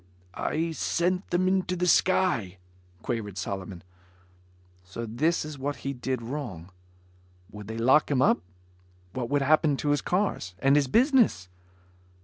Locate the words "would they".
7.51-7.77